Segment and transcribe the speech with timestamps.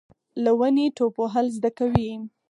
[0.43, 2.11] له ونې ټوپ وهل زده کوي.